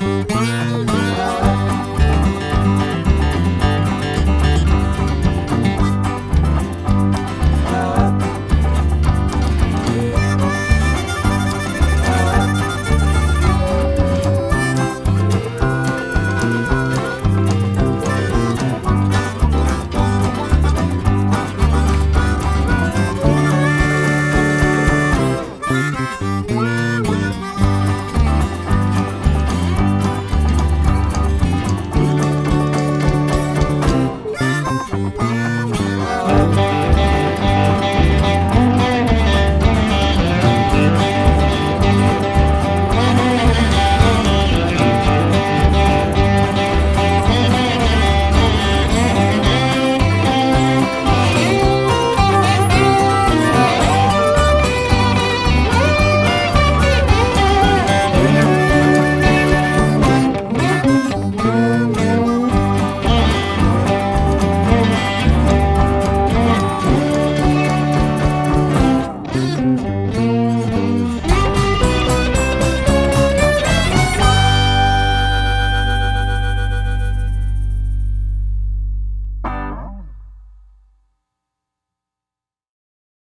[0.00, 0.89] Bye.